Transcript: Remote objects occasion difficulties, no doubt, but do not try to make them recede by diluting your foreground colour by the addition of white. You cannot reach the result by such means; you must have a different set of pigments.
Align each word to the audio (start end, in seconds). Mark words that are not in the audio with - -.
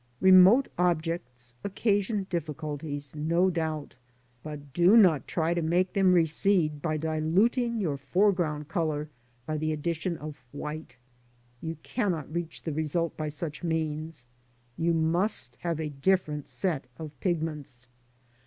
Remote 0.19 0.67
objects 0.79 1.53
occasion 1.63 2.25
difficulties, 2.31 3.15
no 3.15 3.51
doubt, 3.51 3.93
but 4.41 4.73
do 4.73 4.97
not 4.97 5.27
try 5.27 5.53
to 5.53 5.61
make 5.61 5.93
them 5.93 6.11
recede 6.13 6.81
by 6.81 6.97
diluting 6.97 7.79
your 7.79 7.97
foreground 7.97 8.67
colour 8.67 9.09
by 9.45 9.55
the 9.57 9.71
addition 9.71 10.17
of 10.17 10.41
white. 10.51 10.97
You 11.61 11.77
cannot 11.83 12.33
reach 12.33 12.63
the 12.63 12.73
result 12.73 13.15
by 13.15 13.29
such 13.29 13.63
means; 13.63 14.25
you 14.75 14.91
must 14.95 15.55
have 15.59 15.79
a 15.79 15.89
different 15.89 16.47
set 16.47 16.85
of 16.97 17.11
pigments. 17.19 17.87